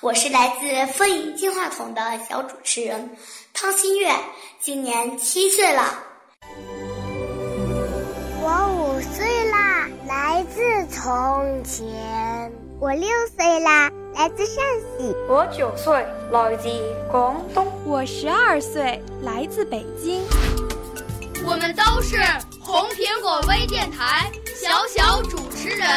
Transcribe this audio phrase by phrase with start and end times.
[0.00, 3.16] 我是来自风影金话筒的小主持人
[3.52, 4.08] 汤新月，
[4.60, 5.98] 今年七岁了。
[8.40, 12.52] 我五岁啦，来自从前。
[12.78, 15.12] 我六岁啦，来自陕西。
[15.28, 15.92] 我九岁，
[16.30, 16.68] 来自
[17.10, 17.66] 广东。
[17.84, 20.22] 我十二岁，来自北京。
[21.44, 22.16] 我们都是
[22.60, 25.88] 红苹果微电台小小主持人。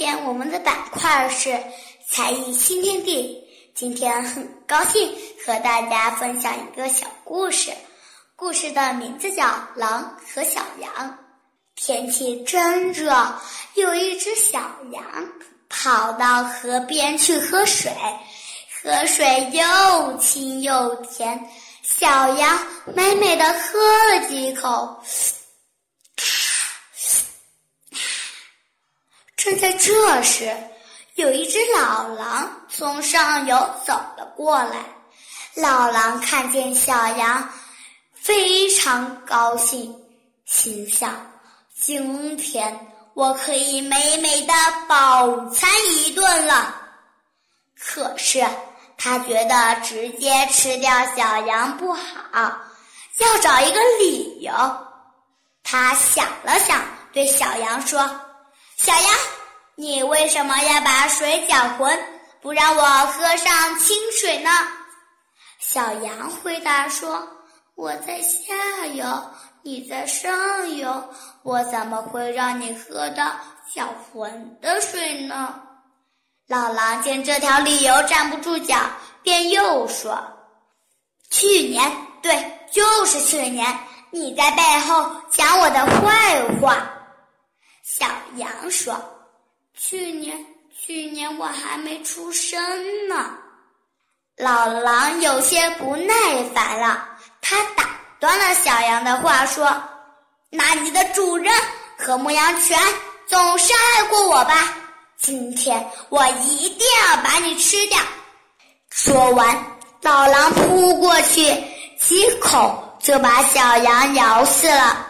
[0.00, 1.60] 天我们的板块是
[2.08, 3.38] 才艺新天地。
[3.74, 7.70] 今天很高兴和大家分享一个小故事，
[8.34, 10.90] 故事的名字叫《狼和小羊》。
[11.74, 13.14] 天气真热，
[13.74, 14.58] 有一只小
[14.90, 15.02] 羊
[15.68, 17.92] 跑到河边去喝水，
[18.82, 21.38] 河水又清又甜，
[21.82, 22.58] 小羊
[22.96, 24.98] 美美的喝了几口。
[29.40, 30.54] 正在这时，
[31.14, 34.84] 有一只老狼从上游走了过来。
[35.54, 37.48] 老狼看见小羊，
[38.12, 39.98] 非常高兴，
[40.44, 41.16] 心想：
[41.74, 44.52] 今天我可以美美的
[44.86, 46.74] 饱餐一顿了。
[47.78, 48.46] 可是
[48.98, 52.02] 他觉得直接吃掉小羊不好，
[53.16, 54.52] 要找一个理由。
[55.62, 58.06] 他想了想，对小羊说。
[58.82, 59.04] 小羊，
[59.74, 62.02] 你为什么要把水搅浑，
[62.40, 64.50] 不让我喝上清水呢？
[65.58, 67.28] 小羊回答说
[67.76, 69.04] ：“我在下游，
[69.62, 70.34] 你在上
[70.78, 71.04] 游，
[71.42, 73.30] 我怎么会让你喝到
[73.74, 75.60] 搅浑的水呢？”
[76.48, 78.78] 老狼见这条理由站不住脚，
[79.22, 80.18] 便又说
[81.30, 81.92] ：“去年，
[82.22, 83.78] 对，就是去年，
[84.10, 86.90] 你在背后讲我的坏话。”
[87.92, 88.06] 小
[88.36, 88.94] 羊说
[89.76, 90.46] ：“去年，
[90.78, 92.56] 去年我还没出生
[93.08, 93.34] 呢。”
[94.38, 96.14] 老狼有些不耐
[96.54, 97.04] 烦了，
[97.40, 97.90] 他打
[98.20, 99.68] 断了小羊的话，说
[100.50, 101.52] ：“那你的主人
[101.98, 102.78] 和牧羊犬
[103.26, 104.72] 总是爱过我吧？
[105.20, 107.98] 今天我一定要把你吃掉！”
[108.90, 109.66] 说完，
[110.00, 111.42] 老狼扑过去，
[111.98, 115.08] 几口就把小羊咬死了。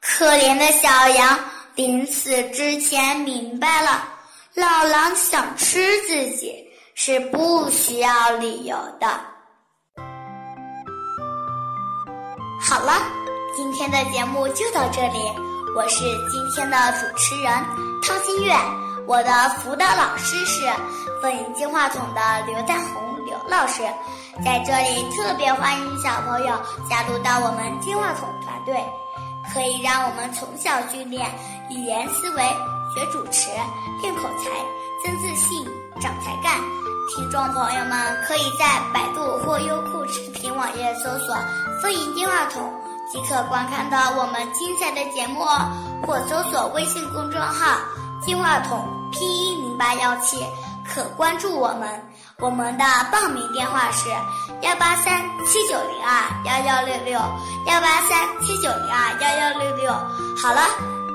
[0.00, 1.38] 可怜的小羊。
[1.76, 4.08] 临死之前明白了，
[4.54, 9.06] 老狼想吃自己是不需要理由的。
[12.58, 12.94] 好了，
[13.54, 15.18] 今天的节目就到这里，
[15.76, 15.98] 我是
[16.30, 17.52] 今天的主持人
[18.02, 18.54] 汤新月，
[19.06, 20.66] 我的辅导老师是
[21.20, 23.82] 风影金话筒的刘丹红刘老师，
[24.42, 28.82] 在这里特别欢迎小朋友加入到我们金话筒团队。
[29.52, 31.28] 可以让我们从小训练
[31.70, 32.42] 语言思维，
[32.94, 33.50] 学主持，
[34.02, 34.50] 练口才，
[35.04, 35.64] 增自信，
[36.00, 36.60] 长才干。
[37.14, 41.36] 听众朋友们可以在百度或优酷视频网页搜索
[41.80, 42.72] “风吟电话筒”，
[43.10, 45.70] 即可观看到我们精彩的节目哦。
[46.06, 47.78] 或搜索微信公众号
[48.26, 50.44] “电话筒”拼音零八幺七，
[50.84, 51.88] 可关注我们。
[52.38, 54.10] 我们的报名电话是
[54.60, 59.90] 幺八三七九零二幺幺六六幺八三七九零二幺幺六六。
[60.36, 60.60] 好了，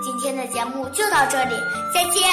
[0.02, 1.54] 今天的节目就到这里，
[1.94, 2.24] 再见。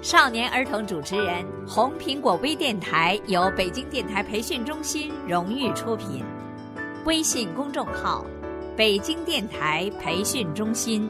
[0.00, 6.24] 少年儿童主持人，红苹果微电台由北京电台培训中心荣誉出品。
[7.06, 8.26] 微信公众号：
[8.76, 11.08] 北京电台培训中心。